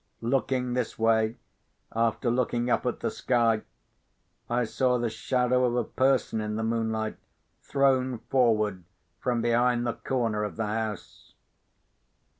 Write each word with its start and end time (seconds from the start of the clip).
Looking 0.23 0.73
this 0.73 0.97
way, 0.97 1.35
after 1.95 2.31
looking 2.31 2.71
up 2.71 2.87
at 2.87 3.01
the 3.01 3.11
sky, 3.11 3.61
I 4.49 4.63
saw 4.63 4.97
the 4.97 5.11
shadow 5.11 5.63
of 5.63 5.75
a 5.75 5.83
person 5.83 6.41
in 6.41 6.55
the 6.55 6.63
moonlight 6.63 7.17
thrown 7.61 8.17
forward 8.17 8.83
from 9.19 9.43
behind 9.43 9.85
the 9.85 9.93
corner 9.93 10.43
of 10.43 10.55
the 10.55 10.65
house. 10.65 11.35